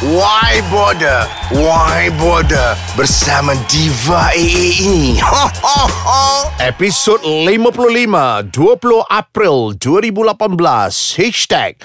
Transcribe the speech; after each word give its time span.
Why 0.00 0.64
Border? 0.72 1.28
Why 1.52 2.08
Border? 2.16 2.72
Bersama 2.96 3.52
Diva 3.68 4.32
AA 4.32 4.80
ini. 4.80 5.20
Episod 6.56 7.20
55 7.20 8.48
20 8.48 8.48
April 9.12 9.76
2018 9.76 11.20
Hashtag 11.20 11.84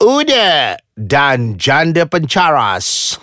Uda 0.00 0.80
dan 0.96 1.60
Janda 1.60 2.08
Pencaras 2.08 3.20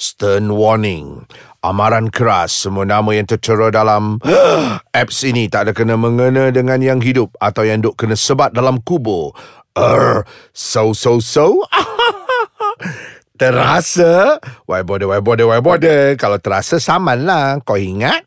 Stern 0.00 0.48
warning 0.56 1.28
Amaran 1.60 2.08
keras 2.08 2.64
semua 2.64 2.88
nama 2.88 3.12
yang 3.12 3.28
tertera 3.28 3.68
dalam 3.68 4.24
apps 5.04 5.20
ini 5.28 5.52
tak 5.52 5.68
ada 5.68 5.72
kena 5.76 6.00
mengena 6.00 6.48
dengan 6.48 6.80
yang 6.80 7.04
hidup 7.04 7.36
atau 7.36 7.60
yang 7.60 7.84
duk 7.84 7.92
kena 8.00 8.16
sebat 8.16 8.56
dalam 8.56 8.80
kubur. 8.80 9.36
Er, 9.76 10.24
so 10.56 10.96
so 10.96 11.20
so. 11.20 11.60
terasa. 13.36 14.38
Why 14.64 14.82
bother, 14.86 15.10
why 15.10 15.20
bother, 15.20 15.46
why 15.48 15.60
bother. 15.60 16.14
Kalau 16.16 16.38
terasa 16.40 16.78
saman 16.78 17.26
lah. 17.26 17.60
Kau 17.62 17.76
ingat? 17.76 18.24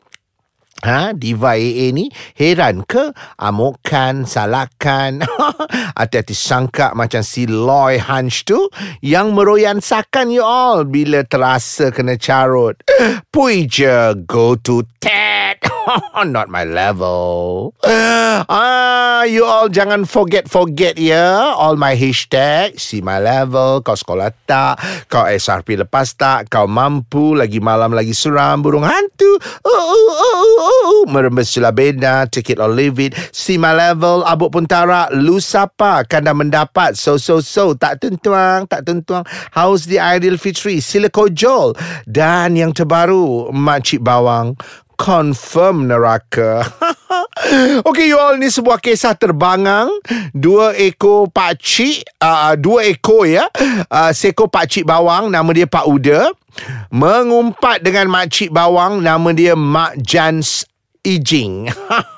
Ha, 0.86 1.18
Diva 1.18 1.58
AA 1.58 1.90
ni 1.90 2.14
heran 2.38 2.86
ke 2.86 3.10
amukan, 3.42 4.30
salahkan 4.30 5.26
hati-hati 5.98 6.38
sangka 6.38 6.94
macam 6.94 7.26
si 7.26 7.50
Loy 7.50 7.98
Hunch 7.98 8.46
tu 8.46 8.70
yang 9.02 9.34
meroyan 9.34 9.82
sakan 9.82 10.30
you 10.30 10.46
all 10.46 10.86
bila 10.86 11.26
terasa 11.26 11.90
kena 11.90 12.22
carut. 12.22 12.78
Pui 13.34 13.66
je 13.66 14.14
go 14.30 14.54
to 14.62 14.86
TED. 15.02 15.58
Not 16.30 16.54
my 16.54 16.66
level. 16.66 17.74
Ah, 18.46 19.24
you 19.24 19.48
all 19.48 19.72
jangan 19.72 20.04
forget-forget 20.04 21.00
ya. 21.00 21.56
All 21.56 21.80
my 21.80 21.96
hashtag, 21.96 22.76
see 22.76 23.00
my 23.00 23.18
level, 23.18 23.80
kau 23.80 23.96
sekolah 23.96 24.36
tak, 24.44 24.76
kau 25.08 25.24
SRP 25.24 25.80
lepas 25.88 26.14
tak, 26.20 26.52
kau 26.52 26.68
mampu, 26.68 27.32
lagi 27.32 27.64
malam 27.64 27.96
lagi 27.96 28.12
seram, 28.12 28.60
burung 28.60 28.84
hantu. 28.84 29.40
Oh, 29.64 29.72
oh, 29.72 30.12
oh, 30.12 30.52
oh, 30.68 30.75
Merembes 31.10 31.54
jelah 31.54 31.74
beda, 31.74 32.30
take 32.30 32.54
it 32.54 32.60
or 32.60 32.70
leave 32.70 33.00
it. 33.00 33.14
See 33.32 33.58
my 33.58 33.76
level, 33.76 34.24
abuk 34.26 34.54
pun 34.54 34.66
tarak, 34.66 35.14
lu 35.14 35.42
siapa, 35.42 36.06
kan 36.06 36.26
dah 36.26 36.36
mendapat. 36.36 36.98
So, 36.98 37.18
so, 37.18 37.42
so, 37.42 37.74
tak 37.78 38.02
tentuang, 38.02 38.68
tak 38.70 38.86
tentuang. 38.86 39.26
How's 39.54 39.90
the 39.90 40.02
ideal 40.02 40.38
fitri? 40.38 40.82
Sila 40.82 41.10
kojol. 41.10 41.74
Dan 42.06 42.58
yang 42.60 42.72
terbaru, 42.76 43.50
Makcik 43.52 44.02
Bawang, 44.02 44.58
confirm 44.96 45.88
neraka. 45.88 46.64
okay, 47.90 48.10
you 48.10 48.18
all 48.18 48.36
ni 48.38 48.50
sebuah 48.50 48.82
kisah 48.82 49.14
terbangang. 49.18 49.90
Dua 50.34 50.74
ekor 50.76 51.30
pakcik, 51.30 52.06
uh, 52.22 52.54
dua 52.58 52.88
ekor 52.90 53.30
ya. 53.30 53.46
Uh, 53.90 54.12
seekor 54.12 54.50
pakcik 54.50 54.86
bawang, 54.88 55.30
nama 55.30 55.50
dia 55.54 55.68
Pak 55.70 55.86
Uda. 55.86 56.32
Mengumpat 56.90 57.84
dengan 57.84 58.08
makcik 58.08 58.50
bawang, 58.50 59.04
nama 59.04 59.30
dia 59.36 59.54
Mak 59.54 60.00
Jans 60.00 60.64
Ijing. 61.06 61.70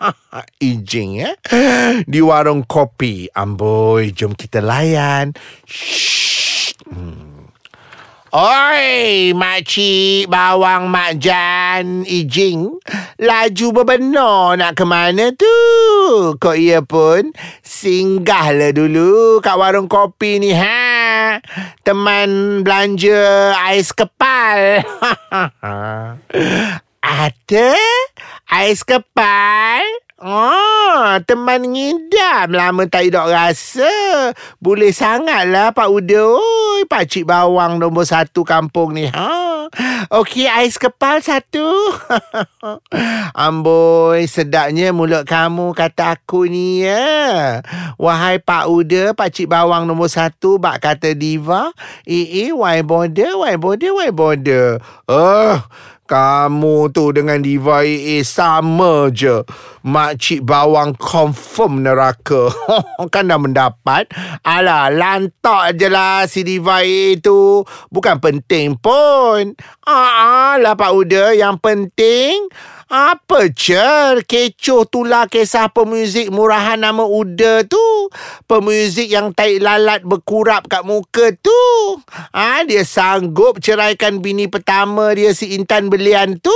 Ijing 0.70 1.12
ya. 1.20 1.32
Di 2.08 2.20
warung 2.24 2.64
kopi. 2.64 3.28
Amboi, 3.34 4.16
jom 4.16 4.32
kita 4.32 4.64
layan. 4.64 5.36
Shh. 5.68 6.78
Hmm. 6.88 7.27
Oi, 8.36 9.32
makcik 9.32 10.28
bawang 10.28 10.92
mak 10.92 11.16
Jan 11.16 12.04
Ijing. 12.04 12.76
Laju 13.24 13.68
berbenar 13.72 14.60
nak 14.60 14.76
ke 14.76 14.84
mana 14.84 15.32
tu? 15.32 15.56
Kok 16.36 16.58
ia 16.60 16.84
pun 16.84 17.32
singgahlah 17.64 18.76
dulu 18.76 19.40
kat 19.40 19.56
warung 19.56 19.88
kopi 19.88 20.44
ni 20.44 20.52
ha. 20.52 21.40
Teman 21.88 22.62
belanja 22.68 23.56
ais 23.64 23.96
kepal. 23.96 24.84
Ada 27.24 27.72
ais 28.52 28.84
kepal? 28.84 30.07
Oh, 30.18 31.14
teman 31.30 31.62
ngidam 31.62 32.50
lama 32.50 32.90
tak 32.90 33.06
hidup 33.06 33.30
rasa. 33.30 34.34
Boleh 34.58 34.90
sangatlah 34.90 35.70
Pak 35.78 35.94
Uda. 35.94 36.34
Oi, 36.34 36.90
Pakcik 36.90 37.30
Bawang 37.30 37.78
nombor 37.78 38.02
satu 38.02 38.42
kampung 38.42 38.98
ni. 38.98 39.06
Ha? 39.14 39.70
Okey, 40.10 40.50
ais 40.50 40.82
kepal 40.82 41.22
satu. 41.22 41.70
Amboi, 43.46 44.26
sedapnya 44.26 44.90
mulut 44.90 45.22
kamu 45.22 45.78
kata 45.78 46.18
aku 46.18 46.50
ni 46.50 46.82
ya. 46.82 47.62
Wahai 48.02 48.42
Pak 48.42 48.74
Uda, 48.74 49.14
Pakcik 49.14 49.46
Bawang 49.46 49.86
nombor 49.86 50.10
satu, 50.10 50.58
bak 50.58 50.82
kata 50.82 51.14
diva. 51.14 51.70
Eh, 52.10 52.50
eh, 52.50 52.50
why 52.50 52.82
bother, 52.82 53.38
why 53.38 53.54
bother, 53.54 53.94
why 53.94 54.10
bother. 54.10 54.82
Oh, 55.06 55.62
kamu 56.08 56.90
tu 56.96 57.12
dengan 57.12 57.44
Diva 57.44 57.84
AA 57.84 58.24
sama 58.24 59.12
je. 59.12 59.44
Makcik 59.84 60.48
bawang 60.48 60.96
confirm 60.96 61.84
neraka. 61.84 62.48
kan 63.14 63.28
dah 63.28 63.36
mendapat. 63.36 64.08
Alah, 64.48 64.88
lantak 64.88 65.76
je 65.76 65.92
lah 65.92 66.24
si 66.26 66.48
Diva 66.48 66.80
AA 66.80 67.20
tu. 67.20 67.68
Bukan 67.92 68.24
penting 68.24 68.80
pun. 68.80 69.52
Ah, 69.84 70.56
lah 70.56 70.80
Pak 70.80 70.92
Uda. 70.96 71.36
Yang 71.36 71.56
penting... 71.60 72.48
Apa 72.88 73.52
cer 73.52 74.24
kecoh 74.24 74.88
tulah 74.88 75.28
kisah 75.28 75.68
pemuzik 75.76 76.32
murahan 76.32 76.80
nama 76.80 77.04
Uda 77.04 77.68
tu? 77.68 78.08
Pemuzik 78.48 79.12
yang 79.12 79.36
taik 79.36 79.60
lalat 79.60 80.08
berkurap 80.08 80.72
kat 80.72 80.88
muka 80.88 81.36
tu. 81.36 81.64
Ah 82.32 82.64
ha, 82.64 82.64
dia 82.64 82.88
sanggup 82.88 83.60
ceraikan 83.60 84.24
bini 84.24 84.48
pertama 84.48 85.12
dia 85.12 85.36
si 85.36 85.60
Intan 85.60 85.92
Belian 85.92 86.40
tu. 86.40 86.56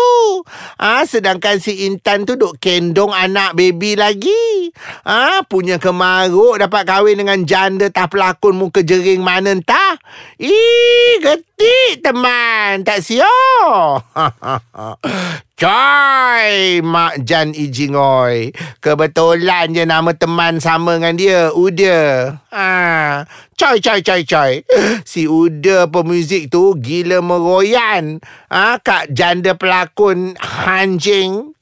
Ah 0.79 1.03
ha, 1.03 1.07
sedangkan 1.07 1.59
si 1.59 1.83
Intan 1.83 2.23
tu 2.23 2.39
duk 2.39 2.63
kendong 2.63 3.11
anak 3.11 3.59
baby 3.59 3.99
lagi. 3.99 4.71
Ah 5.03 5.43
ha, 5.43 5.43
punya 5.43 5.83
kemaruk 5.83 6.63
dapat 6.63 6.87
kahwin 6.87 7.19
dengan 7.19 7.43
janda 7.43 7.91
tah 7.91 8.07
pelakon 8.07 8.55
muka 8.55 8.79
jering 8.79 9.19
mana 9.19 9.51
entah. 9.51 9.99
Ih, 10.39 11.19
getik 11.19 11.99
teman. 11.99 12.87
Tak 12.87 13.03
siap. 13.03 13.99
Coy, 15.61 16.81
Mak 16.81 17.21
Jan 17.21 17.53
Ijingoy. 17.53 18.49
Kebetulan 18.81 19.69
je 19.69 19.85
nama 19.85 20.09
teman 20.09 20.57
sama 20.57 20.97
dengan 20.97 21.13
dia, 21.13 21.53
Uda. 21.53 22.33
Ha. 22.49 23.29
Coy, 23.53 23.77
coy, 23.77 24.01
coy, 24.01 24.25
coy. 24.25 24.65
Si 25.05 25.29
Uda 25.29 25.85
pemuzik 25.85 26.49
tu 26.49 26.73
gila 26.81 27.21
meroyan. 27.21 28.17
Ha, 28.49 28.81
kak 28.81 29.13
janda 29.13 29.53
pelakon 29.53 30.33
Hanjing. 30.41 31.53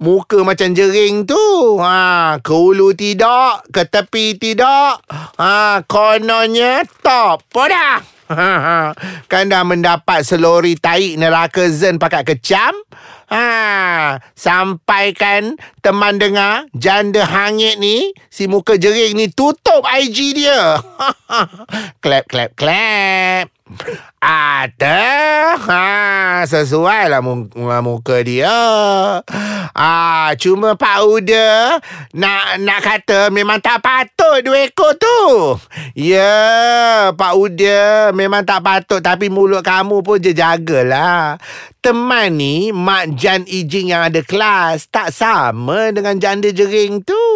Muka 0.00 0.40
macam 0.40 0.72
jering 0.72 1.28
tu. 1.28 1.76
Ha, 1.84 2.40
ke 2.40 2.56
hulu 2.56 2.96
tidak, 2.96 3.68
ke 3.68 3.84
tepi 3.84 4.40
tidak. 4.40 5.04
Ha, 5.36 5.84
kononnya 5.84 6.80
top. 7.04 7.44
Podah. 7.52 8.00
kan 9.30 9.48
dah 9.48 9.64
mendapat 9.64 10.20
selori 10.20 10.76
taik 10.76 11.16
neraka 11.16 11.68
zen 11.68 12.00
pakai 12.00 12.24
kecam. 12.24 12.76
Ha, 13.28 14.16
sampaikan 14.32 15.60
teman 15.84 16.16
dengar 16.16 16.64
janda 16.72 17.28
hangit 17.28 17.76
ni 17.76 18.16
si 18.32 18.48
muka 18.48 18.80
jering 18.80 19.20
ni 19.20 19.28
tutup 19.28 19.84
IG 19.84 20.32
dia. 20.32 20.80
clap 22.02 22.24
clap 22.24 22.56
clap. 22.56 23.52
Ada? 24.18 25.04
Ha, 25.60 25.86
Sesuai 26.48 27.12
lah 27.12 27.20
muka 27.84 28.16
dia. 28.24 28.50
Ah, 29.76 30.32
Cuma 30.40 30.74
Pak 30.74 30.98
Uda 31.06 31.78
Nak 32.16 32.58
nak 32.64 32.80
kata 32.82 33.28
Memang 33.28 33.60
tak 33.62 33.84
patut 33.84 34.40
Dua 34.42 34.66
ekor 34.66 34.96
tu. 34.96 35.20
Ya 35.94 37.12
Pak 37.14 37.32
Uda 37.36 38.10
Memang 38.16 38.42
tak 38.42 38.64
patut 38.64 38.98
Tapi 39.04 39.28
mulut 39.28 39.62
kamu 39.62 40.00
pun 40.02 40.18
je 40.18 40.32
jagalah. 40.32 41.36
Teman 41.78 42.34
ni 42.34 42.74
Mak 42.74 43.14
Jan 43.14 43.46
Ijing 43.46 43.92
yang 43.94 44.02
ada 44.02 44.24
kelas 44.24 44.90
Tak 44.90 45.14
sama 45.14 45.94
dengan 45.94 46.18
janda 46.18 46.50
jering 46.50 47.04
tu 47.06 47.27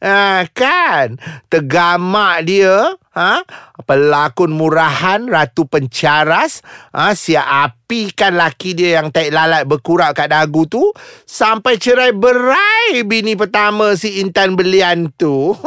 ha, 0.00 0.44
Kan 0.50 1.20
Tegamak 1.48 2.44
dia 2.48 2.96
ha? 3.14 3.40
Pelakon 3.86 4.52
murahan 4.52 5.24
Ratu 5.30 5.64
pencaras 5.70 6.60
ha? 6.90 7.14
Siap 7.14 7.46
apikan 7.46 8.34
laki 8.34 8.74
dia 8.74 9.00
yang 9.00 9.14
tak 9.14 9.30
lalat 9.30 9.64
berkurak 9.64 10.18
kat 10.18 10.28
dagu 10.34 10.66
tu 10.66 10.82
Sampai 11.24 11.78
cerai 11.78 12.10
berai 12.10 13.06
bini 13.06 13.38
pertama 13.38 13.94
si 13.94 14.20
Intan 14.20 14.58
Belian 14.58 15.08
tu 15.14 15.54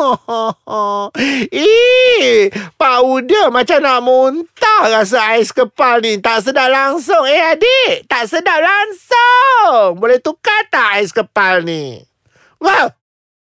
Eh, 1.47 2.51
Pak 2.75 2.97
Uda 3.05 3.49
macam 3.49 3.79
nak 3.79 3.99
muntah 4.03 4.81
rasa 4.91 5.37
ais 5.37 5.49
kepal 5.55 6.03
ni 6.03 6.19
Tak 6.19 6.43
sedap 6.43 6.69
langsung 6.69 7.23
Eh 7.25 7.41
adik, 7.55 8.05
tak 8.05 8.27
sedap 8.27 8.59
langsung 8.59 9.97
Boleh 9.97 10.19
tukar 10.19 10.67
tak 10.69 10.99
ais 10.99 11.15
kepal 11.15 11.63
ni? 11.63 12.03
Wow 12.57 12.96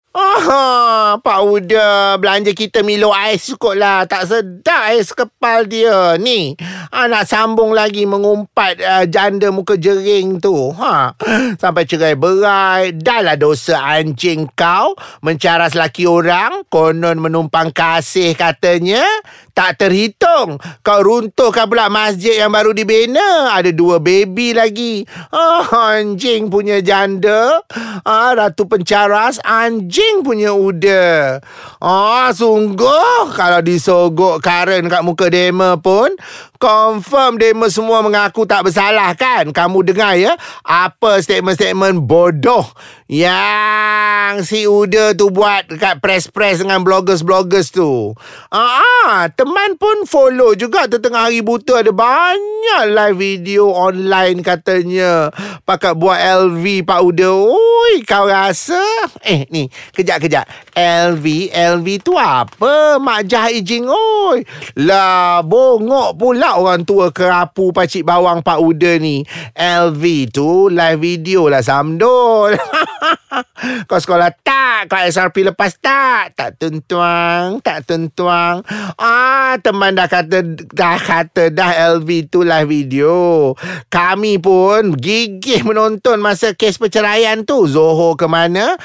Ah, 0.10 1.22
Pak 1.22 1.40
Uda 1.46 2.18
belanja 2.18 2.50
kita 2.58 2.82
Milo 2.82 3.14
ais 3.14 3.46
cukup 3.46 3.78
lah. 3.78 4.10
Tak 4.10 4.26
sedap 4.26 4.90
ais 4.90 5.14
kepal 5.14 5.70
dia. 5.70 6.18
Ni, 6.18 6.58
ah, 6.90 7.06
nak 7.06 7.30
sambung 7.30 7.78
lagi 7.78 8.10
mengumpat 8.10 8.82
uh, 8.82 9.06
janda 9.06 9.54
muka 9.54 9.78
jering 9.78 10.42
tu. 10.42 10.74
Ha, 10.74 11.14
sampai 11.62 11.86
cerai 11.86 12.18
berai. 12.18 12.98
Dah 12.98 13.22
lah 13.22 13.38
dosa 13.38 13.78
anjing 13.86 14.50
kau 14.58 14.98
mencaras 15.22 15.78
laki 15.78 16.10
orang. 16.10 16.66
Konon 16.74 17.22
menumpang 17.22 17.70
kasih 17.70 18.34
katanya. 18.34 19.06
Tak 19.54 19.78
terhitung. 19.78 20.58
Kau 20.82 21.00
runtuhkan 21.06 21.70
pula 21.70 21.86
masjid 21.86 22.42
yang 22.42 22.50
baru 22.50 22.74
dibina. 22.74 23.54
Ada 23.54 23.70
dua 23.70 24.02
baby 24.02 24.58
lagi. 24.58 25.06
Ah, 25.30 25.94
anjing 25.94 26.50
punya 26.50 26.82
janda. 26.82 27.62
Ah, 28.02 28.34
Ratu 28.34 28.66
pencaras 28.66 29.38
anjing 29.46 29.99
punya 30.24 30.54
uda. 30.54 31.42
Ah, 31.82 32.30
sungguh 32.36 33.34
kalau 33.34 33.64
disogok 33.64 34.44
Karen 34.44 34.86
kat 34.92 35.02
muka 35.02 35.32
demo 35.32 35.80
pun, 35.82 36.14
confirm 36.60 37.40
demo 37.40 37.72
semua 37.72 38.04
mengaku 38.04 38.44
tak 38.44 38.68
bersalah 38.68 39.16
kan? 39.16 39.50
Kamu 39.50 39.82
dengar 39.88 40.20
ya? 40.20 40.36
Apa 40.62 41.24
statement-statement 41.24 42.04
bodoh 42.04 42.68
yang 43.10 44.46
si 44.46 44.70
Uda 44.70 45.18
tu 45.18 45.34
buat 45.34 45.66
dekat 45.66 45.98
press-press 45.98 46.62
dengan 46.62 46.86
bloggers-bloggers 46.86 47.74
tu. 47.74 48.14
Ah, 48.54 48.86
ah, 49.08 49.26
teman 49.34 49.80
pun 49.82 50.06
follow 50.06 50.54
juga 50.54 50.86
tengah 50.86 51.32
hari 51.32 51.42
buta 51.42 51.82
ada 51.82 51.90
banyak 51.90 52.84
live 52.92 53.18
video 53.18 53.72
online 53.74 54.46
katanya. 54.46 55.34
Pakat 55.66 55.98
buat 55.98 56.20
LV 56.20 56.86
Pak 56.86 57.02
Uda. 57.02 57.32
Oi, 57.34 58.06
kau 58.06 58.30
rasa? 58.30 58.84
Eh, 59.26 59.50
ni, 59.50 59.72
kejap-kejap. 59.94 60.46
LV, 60.78 61.26
LV 61.52 61.88
tu 62.06 62.16
apa? 62.16 62.98
Mak 63.02 63.22
Jah 63.28 63.50
Ijing, 63.50 63.90
oi. 63.90 64.46
Lah, 64.86 65.42
bongok 65.44 66.16
pula 66.16 66.60
orang 66.62 66.86
tua 66.86 67.10
kerapu 67.10 67.74
pacik 67.74 68.06
bawang 68.06 68.46
Pak 68.46 68.60
Uda 68.62 68.96
ni. 69.02 69.26
LV 69.58 70.04
tu 70.32 70.70
live 70.70 71.00
video 71.00 71.50
lah 71.50 71.64
Samdol. 71.66 72.56
Kau 73.90 74.00
sekolah 74.00 74.32
tak? 74.42 74.88
Kau 74.88 75.00
SRP 75.00 75.44
lepas 75.48 75.76
tak? 75.80 76.36
Tak 76.36 76.60
tentuang, 76.60 77.60
tak 77.60 77.84
tentuang. 77.88 78.64
Ah, 78.96 79.60
teman 79.60 79.96
dah 79.96 80.08
kata 80.08 80.44
dah 80.72 80.98
kata 80.98 81.52
dah 81.52 82.00
LV 82.00 82.32
tu 82.32 82.44
live 82.44 82.70
video. 82.70 83.54
Kami 83.92 84.40
pun 84.40 84.96
gigih 84.96 85.64
menonton 85.68 86.24
masa 86.24 86.56
kes 86.56 86.80
perceraian 86.80 87.44
tu. 87.44 87.68
Zoho 87.68 88.16
ke 88.16 88.26
mana? 88.26 88.80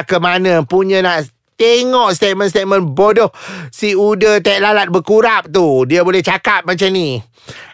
Asa 0.00 0.08
ke 0.08 0.16
mana? 0.16 0.64
Punya 0.64 1.04
nak 1.04 1.28
Tengok 1.60 2.16
statement-statement 2.16 2.96
bodoh 2.96 3.28
si 3.68 3.92
Uda 3.92 4.40
tek 4.40 4.64
lalat 4.64 4.88
berkurap 4.88 5.52
tu. 5.52 5.84
Dia 5.84 6.00
boleh 6.00 6.24
cakap 6.24 6.64
macam 6.64 6.88
ni. 6.88 7.20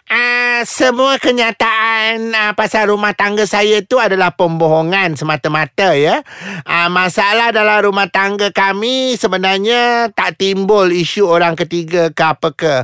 Uh, 0.07 0.63
semua 0.63 1.19
kenyataan 1.19 2.31
uh, 2.31 2.55
pasal 2.55 2.95
rumah 2.95 3.11
tangga 3.11 3.43
saya 3.43 3.83
tu 3.83 3.99
adalah 3.99 4.31
pembohongan 4.31 5.19
semata-mata 5.19 5.99
ya. 5.99 6.23
Uh, 6.63 6.87
masalah 6.87 7.51
dalam 7.51 7.91
rumah 7.91 8.07
tangga 8.07 8.47
kami 8.55 9.19
sebenarnya 9.19 10.07
tak 10.15 10.39
timbul 10.39 10.95
isu 10.95 11.27
orang 11.27 11.59
ketiga 11.59 12.07
ke 12.15 12.23
apa 12.23 12.49
ke. 12.55 12.75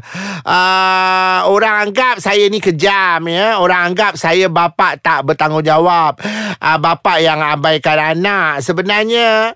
Uh, 0.43 1.47
orang 1.47 1.87
anggap 1.87 2.19
saya 2.19 2.43
ni 2.51 2.59
kejam 2.59 3.23
ya. 3.31 3.55
Orang 3.55 3.95
anggap 3.95 4.19
saya 4.19 4.51
bapa 4.51 4.99
tak 4.99 5.23
bertanggungjawab. 5.23 6.19
Uh, 6.59 6.77
bapa 6.83 7.23
yang 7.23 7.39
abaikan 7.39 8.19
anak. 8.19 8.59
Sebenarnya 8.67 9.55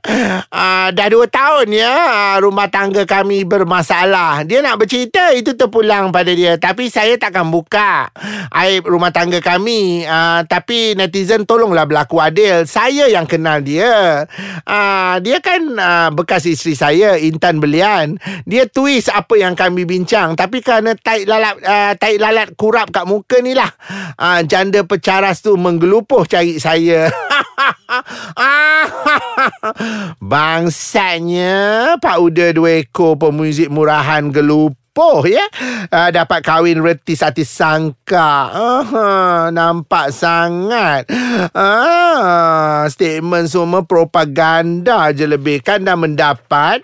uh, 0.56 0.88
dah 0.96 1.08
dua 1.12 1.28
tahun 1.28 1.76
ya 1.76 1.92
uh, 1.92 2.36
rumah 2.40 2.72
tangga 2.72 3.04
kami 3.04 3.44
bermasalah. 3.44 4.48
Dia 4.48 4.64
nak 4.64 4.80
bercerita 4.80 5.36
itu 5.36 5.52
terpulang 5.52 6.16
pada 6.16 6.32
dia. 6.32 6.56
Tapi 6.56 6.88
saya 6.88 7.20
takkan 7.20 7.57
buka 7.58 8.14
aib 8.54 8.86
rumah 8.86 9.10
tangga 9.10 9.42
kami. 9.42 10.06
Uh, 10.06 10.46
tapi 10.46 10.94
netizen 10.94 11.50
tolonglah 11.50 11.90
berlaku 11.90 12.22
adil. 12.22 12.70
Saya 12.70 13.10
yang 13.10 13.26
kenal 13.26 13.66
dia. 13.66 14.30
Uh, 14.62 15.18
dia 15.26 15.42
kan 15.42 15.74
uh, 15.74 16.10
bekas 16.14 16.46
isteri 16.46 16.78
saya, 16.78 17.18
Intan 17.18 17.58
Belian. 17.58 18.22
Dia 18.46 18.70
twist 18.70 19.10
apa 19.10 19.42
yang 19.42 19.58
kami 19.58 19.90
bincang. 19.90 20.38
Tapi 20.38 20.62
kerana 20.62 20.94
taik 20.94 21.26
lalat, 21.26 21.58
uh, 21.66 21.94
taik 21.98 22.22
lalat 22.22 22.54
kurap 22.54 22.94
kat 22.94 23.10
muka 23.10 23.42
ni 23.42 23.58
lah. 23.58 23.74
Uh, 24.22 24.46
janda 24.46 24.86
pecaras 24.86 25.42
tu 25.42 25.58
menggelupuh 25.58 26.30
cari 26.30 26.62
saya. 26.62 27.10
Bangsanya 30.32 31.56
Pak 31.98 32.18
Uda 32.22 32.54
dua 32.54 32.86
ekor 32.86 33.18
pemuzik 33.18 33.74
murahan 33.74 34.30
gelup 34.30 34.77
sepuh 34.98 35.30
ya? 35.30 35.46
Uh, 35.94 36.10
dapat 36.10 36.42
kahwin 36.42 36.82
reti 36.82 37.14
sati 37.14 37.46
sangka. 37.46 38.50
Uh, 38.50 39.54
nampak 39.54 40.10
sangat. 40.10 41.06
Uh, 41.54 42.90
statement 42.90 43.46
semua 43.46 43.86
propaganda 43.86 45.14
je 45.14 45.30
lebih. 45.30 45.62
Kan 45.62 45.86
dah 45.86 45.94
mendapat. 45.94 46.82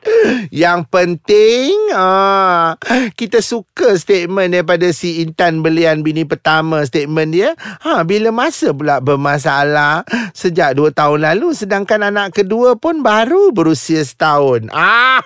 Yang 0.53 0.85
penting 0.93 1.73
uh, 1.97 2.77
kita 3.17 3.41
suka 3.41 3.97
statement 3.97 4.53
daripada 4.53 4.93
si 4.93 5.25
Intan 5.25 5.65
Belian 5.65 6.05
bini 6.05 6.21
pertama 6.21 6.85
statement 6.85 7.33
dia. 7.33 7.57
Ha, 7.81 8.05
bila 8.05 8.29
masa 8.29 8.69
pula 8.77 9.01
bermasalah 9.01 10.05
sejak 10.37 10.77
dua 10.77 10.93
tahun 10.93 11.33
lalu 11.33 11.57
sedangkan 11.57 12.13
anak 12.13 12.37
kedua 12.37 12.77
pun 12.77 13.01
baru 13.01 13.49
berusia 13.49 14.05
setahun. 14.05 14.69
Ah, 14.69 15.25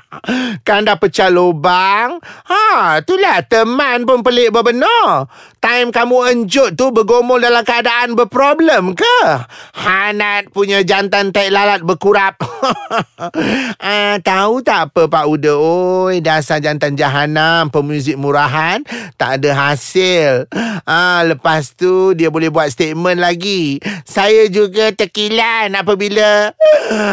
kan 0.66 0.86
dah 0.86 0.94
pecah 0.94 1.26
lubang 1.26 2.19
Ha, 2.22 3.00
itulah 3.00 3.40
teman 3.48 4.04
pun 4.04 4.20
pelik 4.20 4.52
berbenar. 4.52 5.28
Time 5.60 5.92
kamu 5.92 6.16
enjut 6.32 6.72
tu 6.72 6.88
bergomol 6.88 7.36
dalam 7.36 7.60
keadaan 7.60 8.16
berproblem 8.16 8.96
ke? 8.96 9.18
Hanat 9.76 10.48
punya 10.56 10.80
jantan 10.80 11.36
tek 11.36 11.52
lalat 11.52 11.84
berkurap. 11.84 12.40
ah, 13.76 14.16
tahu 14.24 14.64
tak 14.64 14.88
apa 14.88 15.04
Pak 15.04 15.24
Uda? 15.28 15.52
Oi, 15.60 16.24
dasar 16.24 16.64
jantan 16.64 16.96
jahanam, 16.96 17.68
pemuzik 17.68 18.16
murahan, 18.16 18.80
tak 19.20 19.36
ada 19.44 19.52
hasil. 19.68 20.48
Ah, 20.88 21.28
lepas 21.28 21.76
tu 21.76 22.16
dia 22.16 22.32
boleh 22.32 22.48
buat 22.48 22.72
statement 22.72 23.20
lagi. 23.20 23.84
Saya 24.08 24.48
juga 24.48 24.96
terkilan 24.96 25.76
apabila 25.76 26.56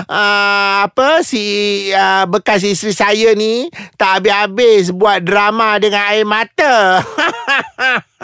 ah, 0.07 0.87
apa 0.87 1.19
si 1.19 1.43
ah, 1.91 2.23
bekas 2.23 2.63
isteri 2.63 2.95
saya 2.95 3.35
ni 3.35 3.67
tak 3.99 4.23
habis-habis 4.23 4.95
buat 4.95 5.19
drama 5.19 5.83
dengan 5.83 6.03
air 6.15 6.23
mata. 6.23 7.03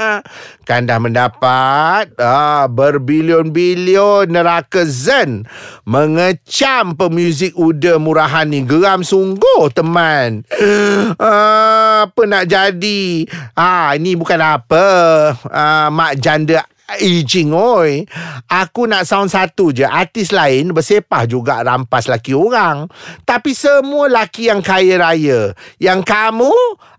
kan 0.65 0.89
dah 0.89 0.97
mendapat 0.97 2.17
ah, 2.17 2.65
berbilion-bilion 2.65 4.25
neraka 4.25 4.89
zen 4.89 5.45
mengecam 5.85 6.97
pemuzik 6.97 7.53
uda 7.53 8.01
murahan 8.01 8.49
ni. 8.49 8.65
Geram 8.65 9.05
sungguh 9.05 9.69
teman. 9.69 10.41
Ah, 11.21 12.09
apa 12.09 12.21
nak 12.25 12.49
jadi? 12.49 13.29
Ah, 13.53 13.93
ini 13.93 14.17
bukan 14.17 14.41
apa. 14.41 14.85
Ah, 15.47 15.93
mak 15.93 16.17
janda 16.17 16.65
Ijing 16.83 17.55
oi. 17.55 18.03
Aku 18.51 18.91
nak 18.91 19.07
sound 19.07 19.31
satu 19.31 19.71
je. 19.71 19.87
Artis 19.87 20.35
lain 20.35 20.75
bersepah 20.75 21.23
juga 21.23 21.63
rampas 21.63 22.11
laki 22.11 22.35
orang. 22.35 22.91
Tapi 23.23 23.55
semua 23.55 24.11
laki 24.11 24.51
yang 24.51 24.59
kaya 24.59 24.99
raya. 24.99 25.55
Yang 25.79 25.99
kamu 26.03 26.51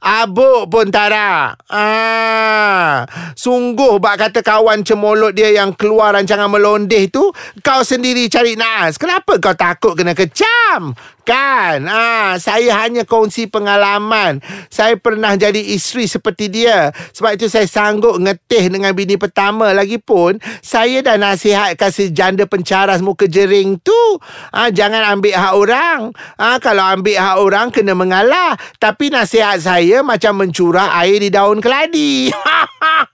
Abuk 0.05 0.69
pun 0.69 0.93
tak 0.93 1.17
ada. 1.17 1.57
Ah, 1.65 3.09
Sungguh 3.41 3.97
bak 3.97 4.21
kata 4.21 4.45
kawan 4.45 4.85
cemolot 4.85 5.33
dia 5.33 5.49
yang 5.49 5.73
keluar 5.73 6.13
rancangan 6.13 6.53
melondeh 6.53 7.09
tu 7.09 7.33
Kau 7.65 7.81
sendiri 7.81 8.29
cari 8.29 8.53
naas. 8.53 9.01
Kenapa 9.01 9.41
kau 9.41 9.57
takut 9.57 9.97
kena 9.97 10.13
kecam? 10.13 10.93
Kan? 11.25 11.89
Ah, 11.89 12.37
Saya 12.37 12.85
hanya 12.85 13.09
kongsi 13.09 13.49
pengalaman. 13.49 14.45
Saya 14.69 15.01
pernah 15.01 15.41
jadi 15.41 15.73
isteri 15.73 16.05
seperti 16.05 16.53
dia. 16.53 16.93
Sebab 17.17 17.41
itu 17.41 17.49
saya 17.49 17.65
sanggup 17.65 18.21
ngetih 18.21 18.69
dengan 18.69 18.93
bini 18.93 19.17
pertama 19.17 19.73
Lagipun 19.85 20.41
Saya 20.65 21.05
dah 21.05 21.21
nasihatkan 21.21 21.93
si 21.93 22.09
janda 22.11 22.49
pencaras 22.49 23.05
muka 23.05 23.29
jering 23.29 23.77
tu 23.85 24.01
ah, 24.51 24.73
Jangan 24.73 25.05
ambil 25.13 25.37
hak 25.37 25.55
orang 25.55 26.01
ah, 26.41 26.57
Kalau 26.57 26.89
ambil 26.89 27.21
hak 27.21 27.37
orang 27.37 27.69
kena 27.69 27.93
mengalah 27.93 28.57
Tapi 28.81 29.13
nasihat 29.13 29.61
saya 29.61 30.01
macam 30.01 30.41
mencurah 30.41 30.97
air 31.05 31.21
di 31.21 31.29
daun 31.29 31.61
keladi 31.61 32.33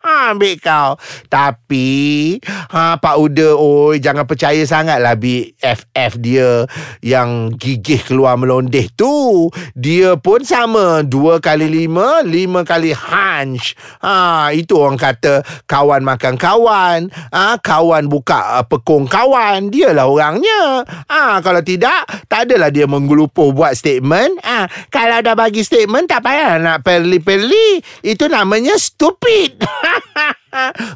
Ambil 0.01 0.59
kau. 0.59 0.99
Tapi, 1.31 2.39
ha, 2.73 2.99
Pak 2.99 3.17
Uda, 3.21 3.55
oi, 3.55 4.03
jangan 4.03 4.27
percaya 4.27 4.59
sangatlah 4.67 5.15
BFF 5.15 6.13
dia 6.19 6.67
yang 7.05 7.55
gigih 7.55 8.03
keluar 8.03 8.35
melondeh 8.35 8.91
tu. 8.95 9.49
Dia 9.77 10.19
pun 10.19 10.43
sama. 10.43 11.07
Dua 11.07 11.39
kali 11.39 11.71
lima, 11.71 12.25
lima 12.27 12.67
kali 12.67 12.91
hunch. 12.91 13.79
Ha, 14.03 14.51
itu 14.57 14.75
orang 14.75 14.99
kata 14.99 15.47
kawan 15.71 16.03
makan 16.03 16.35
kawan. 16.35 16.50
Ha, 17.31 17.61
kawan 17.61 18.09
buka 18.09 18.59
uh, 18.59 18.65
pekong 18.65 19.07
kawan. 19.07 19.69
Dialah 19.69 20.09
orangnya. 20.09 20.83
Ha, 21.07 21.45
kalau 21.45 21.61
tidak, 21.61 22.09
tak 22.27 22.49
adalah 22.49 22.73
dia 22.73 22.89
menggelupuh 22.89 23.53
buat 23.53 23.77
statement. 23.77 24.41
Ha, 24.43 24.67
kalau 24.89 25.21
dah 25.21 25.37
bagi 25.37 25.61
statement, 25.61 26.09
tak 26.09 26.25
payah 26.25 26.57
nak 26.57 26.83
perli-perli. 26.83 27.79
Itu 28.03 28.27
namanya 28.27 28.75
stupid. 28.81 29.61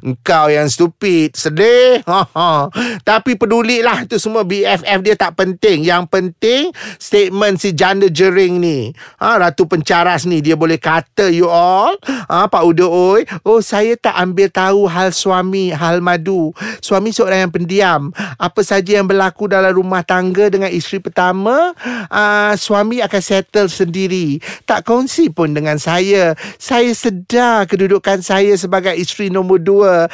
Engkau 0.03 0.51
yang 0.51 0.67
stupid. 0.67 1.39
Sedih. 1.39 2.03
Tapi 3.09 3.39
pedulilah 3.39 4.03
Itu 4.05 4.19
semua 4.19 4.43
BFF 4.43 4.99
dia 5.01 5.15
tak 5.15 5.39
penting. 5.39 5.87
Yang 5.87 6.05
penting 6.11 6.63
Statement 6.99 7.63
si 7.63 7.71
janda 7.73 8.11
jering 8.11 8.59
ni. 8.59 8.91
Ha, 9.23 9.39
Ratu 9.39 9.71
pencaras 9.71 10.27
ni 10.27 10.43
Dia 10.43 10.59
boleh 10.59 10.79
kata 10.79 11.31
you 11.31 11.47
all. 11.47 11.95
Ha, 12.05 12.51
Pak 12.51 12.63
Uda 12.67 12.87
oi 12.87 13.23
Oh 13.47 13.63
saya 13.63 13.95
tak 13.95 14.19
ambil 14.19 14.51
tahu 14.51 14.91
Hal 14.91 15.15
suami 15.15 15.71
Hal 15.71 16.03
madu. 16.03 16.51
Suami 16.83 17.15
seorang 17.15 17.49
yang 17.49 17.53
pendiam. 17.55 18.01
Apa 18.37 18.67
saja 18.67 18.99
yang 18.99 19.07
berlaku 19.07 19.47
Dalam 19.47 19.71
rumah 19.71 20.03
tangga 20.03 20.51
Dengan 20.51 20.71
isteri 20.75 20.99
pertama 20.99 21.73
uh, 22.11 22.53
Suami 22.59 22.99
akan 23.01 23.23
settle 23.23 23.71
sendiri. 23.71 24.43
Tak 24.67 24.83
kongsi 24.83 25.31
pun 25.31 25.55
dengan 25.55 25.79
saya. 25.79 26.35
Saya 26.59 26.91
sedar 26.91 27.71
Kedudukan 27.71 28.19
saya 28.19 28.59
Sebagai 28.59 28.99
isteri 28.99 29.31
nombor 29.31 29.44
nombor 29.45 29.61
dua. 29.61 30.09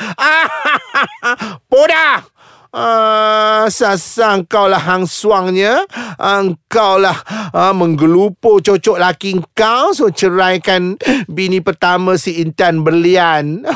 Podah! 1.70 2.26
Uh, 2.70 3.66
sasang 3.66 4.46
kau 4.46 4.70
lah 4.70 4.78
hang 4.78 5.02
suangnya. 5.02 5.82
Engkau 6.22 7.02
lah 7.02 7.18
uh, 7.50 7.74
Menggelupur 7.74 8.62
cocok 8.62 8.94
laki 8.94 9.42
kau 9.58 9.90
So 9.90 10.14
ceraikan 10.14 10.94
Bini 11.26 11.58
pertama 11.58 12.14
si 12.14 12.38
Intan 12.38 12.86
Berlian. 12.86 13.66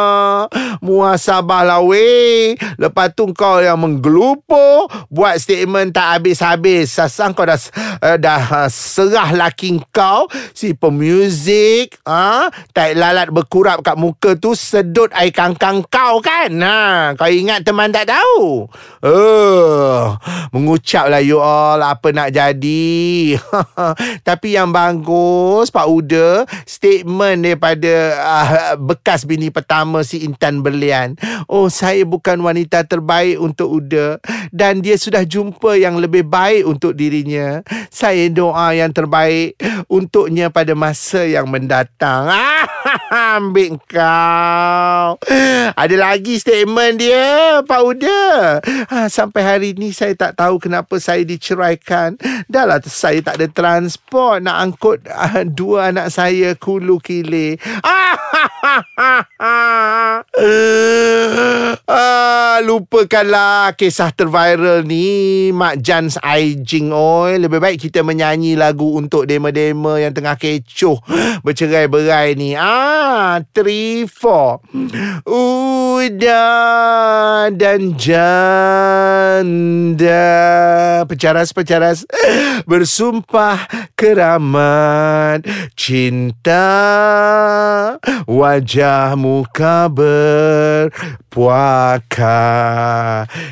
Muasabah 0.84 1.64
lah 1.64 1.80
weh. 1.80 2.52
Lepas 2.76 3.16
tu 3.16 3.32
kau 3.32 3.64
yang 3.64 3.80
menggelupur. 3.80 4.92
Buat 5.08 5.40
statement 5.40 5.96
tak 5.96 6.20
habis-habis. 6.20 6.92
Sasang 6.92 7.32
kau 7.32 7.48
dah 7.48 7.56
uh, 8.04 8.20
Dah 8.20 8.68
uh, 8.68 8.68
serah 8.68 9.32
laki 9.32 9.80
kau 9.88 10.28
Si 10.52 10.76
pemuzik 10.76 12.04
uh, 12.04 12.52
Tak 12.76 13.00
lalat 13.00 13.32
berkurap 13.32 13.80
kat 13.80 13.96
muka 13.96 14.36
tu 14.36 14.52
Sedut 14.52 15.08
air 15.16 15.32
kangkang 15.32 15.80
kau 15.88 16.20
kan? 16.20 16.52
Ha, 16.60 17.16
Kau 17.16 17.32
ingat 17.32 17.64
teman 17.64 17.93
tak 17.94 18.10
tahu. 18.10 18.66
Uh, 18.98 20.18
mengucaplah 20.50 21.22
you 21.22 21.38
all 21.38 21.78
apa 21.78 22.10
nak 22.10 22.34
jadi. 22.34 23.38
Tapi 24.28 24.58
yang 24.58 24.74
bagus 24.74 25.70
Pak 25.70 25.86
Uda, 25.86 26.42
statement 26.66 27.46
daripada 27.46 27.94
uh, 28.18 28.74
bekas 28.82 29.22
bini 29.22 29.54
pertama 29.54 30.02
si 30.02 30.26
Intan 30.26 30.66
Berlian. 30.66 31.14
Oh, 31.46 31.70
saya 31.70 32.02
bukan 32.02 32.42
wanita 32.42 32.82
terbaik 32.82 33.38
untuk 33.38 33.70
Uda 33.70 34.18
dan 34.50 34.82
dia 34.82 34.98
sudah 34.98 35.22
jumpa 35.22 35.78
yang 35.78 36.02
lebih 36.02 36.26
baik 36.26 36.66
untuk 36.66 36.98
dirinya. 36.98 37.62
Saya 37.94 38.26
doa 38.26 38.74
yang 38.74 38.90
terbaik 38.90 39.54
untuknya 39.86 40.50
pada 40.50 40.74
masa 40.74 41.22
yang 41.22 41.46
mendatang. 41.46 42.26
Ambil 43.10 43.78
kau. 43.86 45.18
Ada 45.74 45.96
lagi 45.98 46.38
statement 46.38 47.02
dia, 47.02 47.60
Pak 47.66 47.82
Uda. 47.82 48.24
Ha, 48.90 49.06
sampai 49.10 49.42
hari 49.42 49.70
ni 49.74 49.90
saya 49.90 50.14
tak 50.14 50.38
tahu 50.38 50.62
kenapa 50.62 50.98
saya 51.02 51.22
diceraikan. 51.26 52.14
Dahlah 52.46 52.78
saya 52.84 53.20
tak 53.22 53.40
ada 53.40 53.46
transport 53.50 54.44
nak 54.44 54.56
angkut 54.58 54.98
uh, 55.10 55.42
dua 55.46 55.90
anak 55.90 56.10
saya 56.14 56.54
kulu 56.54 56.98
kile. 57.02 57.58
ah, 57.82 58.14
lupakanlah 62.64 63.76
kisah 63.76 64.08
terviral 64.14 64.86
ni 64.86 65.50
Mak 65.50 65.82
Jans 65.82 66.14
Aijing 66.22 66.94
Oi. 66.94 67.42
Lebih 67.42 67.60
baik 67.60 67.78
kita 67.88 68.00
menyanyi 68.00 68.56
lagu 68.56 68.96
untuk 68.96 69.28
dema-dema 69.28 70.00
yang 70.00 70.14
tengah 70.14 70.38
kecoh 70.38 71.02
bercerai-berai 71.44 72.38
ni. 72.38 72.56
Ah, 72.56 73.42
3 73.52 74.08
4. 74.08 75.28
Udah 75.28 76.48
dan 77.52 77.92
janda. 77.98 79.42
Pencaras-pencaras 81.04 82.08
Bersumpah 82.70 83.68
keramat. 83.98 85.44
Cinta 85.76 86.64
Wajah 88.24 89.12
muka 89.18 89.92
berpuaka 89.92 91.60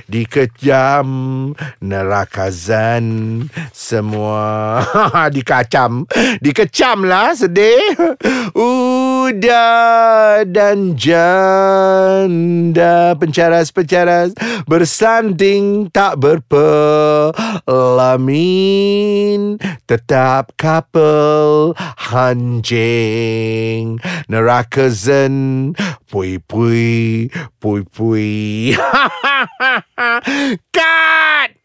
Dikejam. 0.09 1.53
Neraka 1.83 2.49
zan 2.55 3.51
Semua. 3.75 4.81
Dikacam. 5.35 6.07
Dikecam 6.41 7.05
lah 7.05 7.37
sedih. 7.37 7.93
Udah 8.57 10.41
dan 10.47 10.95
janda. 10.97 13.13
Pencaras-pencaras 13.19 13.82
Bersanding 14.69 15.91
tak 15.91 16.19
berpelamin. 16.19 17.33
Tetap 19.87 20.57
couple 20.59 21.75
Hanjing. 22.12 23.99
Neraka 24.29 24.89
zen 24.91 25.75
Pui 26.11 26.39
pui 26.39 27.31
Pui 27.61 27.83
pui. 27.89 28.73
Cut 30.75 31.22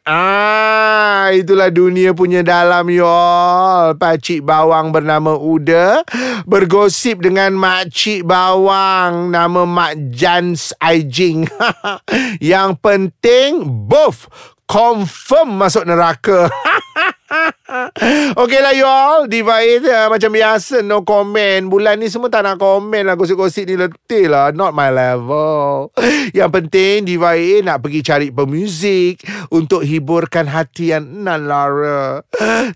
Ah, 0.08 1.36
itulah 1.36 1.68
dunia 1.68 2.16
punya 2.16 2.40
dalam 2.40 2.88
y'all. 2.88 3.92
Pakcik 4.00 4.40
bawang 4.40 4.96
bernama 4.96 5.36
Uda 5.36 6.00
bergosip 6.48 7.20
dengan 7.20 7.52
makcik 7.60 8.24
bawang 8.24 9.36
nama 9.36 9.68
Mak 9.68 10.16
Jans 10.16 10.72
Aijing. 10.80 11.52
Yang 12.40 12.72
penting 12.80 13.68
both 13.68 14.32
confirm 14.64 15.60
masuk 15.60 15.84
neraka. 15.84 16.48
Okay 18.41 18.60
lah 18.63 18.74
you 18.74 18.88
all. 18.88 19.27
Diva 19.27 19.60
A 19.60 19.74
uh, 19.79 20.08
Macam 20.08 20.32
biasa. 20.32 20.82
No 20.84 21.03
comment. 21.03 21.67
Bulan 21.67 22.00
ni 22.00 22.08
semua 22.08 22.32
tak 22.32 22.48
nak 22.48 22.58
komen 22.62 23.08
lah. 23.08 23.15
Gosip-gosip 23.20 23.67
ni 23.67 23.75
letih 23.75 24.32
lah. 24.32 24.56
Not 24.56 24.72
my 24.72 24.89
level. 24.91 25.91
Yang 26.38 26.50
penting 26.62 26.96
Diva 27.08 27.36
A 27.36 27.53
nak 27.63 27.84
pergi 27.84 28.01
cari 28.03 28.27
pemuzik 28.32 29.24
Untuk 29.51 29.84
hiburkan 29.84 30.48
hati 30.48 30.96
yang 30.96 31.27
nan 31.27 31.48
lara. 31.50 32.24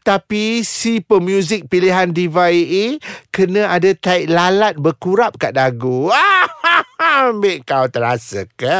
Tapi 0.07 0.63
Si 0.65 0.99
pemuzik 1.01 1.67
pilihan 1.71 2.11
Diva 2.11 2.51
A 2.51 2.85
Kena 3.31 3.71
ada 3.71 3.91
taik 3.95 4.27
lalat 4.27 4.75
berkurap 4.77 5.39
kat 5.39 5.55
dagu 5.55 6.11
Ambil 7.11 7.59
kau 7.67 7.91
terasa 7.91 8.47
ke 8.55 8.79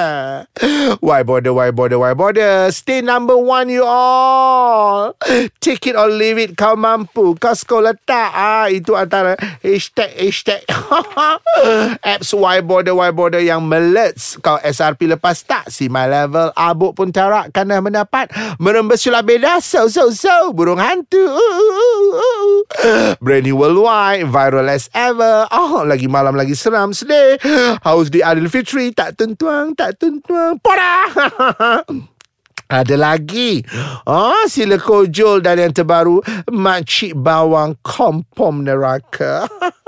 Why 1.04 1.20
bother 1.28 1.52
Why 1.52 1.76
bother 1.76 2.00
Why 2.00 2.16
bother? 2.16 2.72
Stay 2.72 3.04
number 3.04 3.36
one 3.36 3.68
you 3.68 3.84
all. 3.84 5.12
Take 5.60 5.92
it 5.92 6.00
or 6.00 6.08
leave 6.08 6.40
it 6.40 6.56
Kau 6.56 6.80
mampu. 6.80 7.36
Kau 7.36 7.52
sekolah 7.52 7.92
tak? 8.08 8.32
Ah, 8.32 8.72
Itu 8.72 8.96
antara 8.96 9.36
Hashtag 9.60 10.16
Hashtag. 10.16 10.64
Apps 12.08 12.32
why 12.32 12.64
bother 12.64 12.96
Why 12.96 13.12
bother 13.12 13.44
Yang 13.44 13.62
melets. 13.68 14.24
Kau 14.40 14.56
SRP 14.64 15.12
lepas 15.12 15.44
tak? 15.44 15.68
Si 15.68 15.92
my 15.92 16.08
level 16.08 16.56
Abuk 16.56 16.96
pun 16.96 17.12
tarak 17.12 17.52
Kerana 17.52 17.84
mendapat. 17.84 18.32
Merembes 18.64 19.04
sulah 19.04 19.28
beda 19.28 19.60
So 19.60 19.92
so 19.92 20.08
so 20.16 20.56
Burung 20.56 20.80
hantu 20.80 21.20
Brand 23.22 23.46
new 23.46 23.58
worldwide 23.58 24.28
Viral 24.30 24.70
as 24.70 24.90
ever. 24.94 25.48
Oh 25.52 25.84
lagi 25.86 26.06
malam 26.06 26.38
lagi 26.38 26.54
seram. 26.54 26.94
Sedih. 26.94 27.38
How's 27.82 28.14
di 28.14 28.22
Adil 28.22 28.48
Fitri. 28.48 28.94
Tak 28.94 29.18
tentuang 29.18 29.74
tak 29.74 29.98
tentuang. 29.98 30.62
Poda. 30.62 31.10
Ada 32.72 32.96
lagi. 32.96 33.60
Oh 34.08 34.48
sila 34.48 34.80
kojol 34.80 35.44
Dan 35.44 35.60
yang 35.60 35.76
terbaru 35.76 36.24
Makcik 36.48 37.20
bawang 37.20 37.76
Kompom 37.84 38.64
neraka 38.64 39.44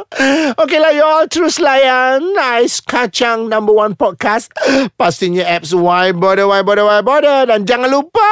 Okeylah 0.62 0.94
y'all 0.94 1.26
Terus 1.32 1.58
layan. 1.58 2.36
Nice 2.36 2.84
Kacang 2.84 3.48
number 3.48 3.72
one 3.74 3.96
podcast. 3.96 4.52
Pastinya 5.00 5.44
apps 5.48 5.72
Why 5.72 6.12
bother 6.12 6.46
Why 6.48 6.62
bother 6.62 6.86
Why 6.86 7.00
bother? 7.02 7.48
Dan 7.48 7.64
jangan 7.64 7.90
lupa 7.90 8.32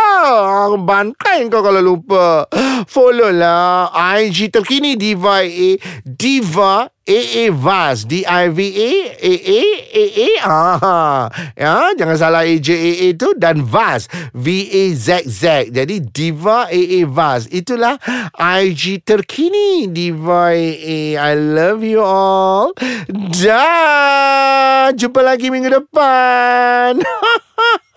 Bantai 0.78 1.48
kau 1.48 1.64
kalau 1.64 1.82
lupa. 1.84 2.46
Follow 2.86 3.32
lah 3.32 3.90
IG 4.20 4.52
terkini 4.52 5.00
Diva 5.00 5.46
AA 5.46 5.80
Diva 6.04 6.90
AA 7.02 7.50
Vaz 7.50 8.06
D-I-V-A 8.06 8.92
AA 9.18 9.62
AA 9.90 10.30
ah, 10.46 11.26
ya, 11.58 11.98
Jangan 11.98 12.18
salah 12.18 12.46
AJ 12.46 12.70
AA 12.78 13.08
tu 13.18 13.34
Dan 13.34 13.66
Vaz 13.66 14.06
V-A-Z-Z 14.38 15.74
Jadi 15.74 15.96
Diva 16.14 16.70
AA 16.70 17.10
Vaz. 17.10 17.50
Itulah 17.50 17.98
IG 18.38 19.02
terkini. 19.02 19.90
Diva 19.90 20.54
AA 20.54 21.18
I 21.18 21.34
love 21.34 21.82
you 21.82 22.06
all. 22.06 22.70
Dan 23.10 24.94
Jumpa 24.94 25.26
lagi 25.26 25.50
minggu 25.50 25.74
depan 25.74 27.02